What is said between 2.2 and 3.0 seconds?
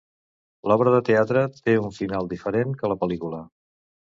diferent que la